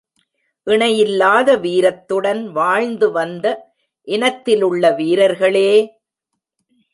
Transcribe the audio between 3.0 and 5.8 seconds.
வந்த இனத்திலுள்ள வீரர்களே!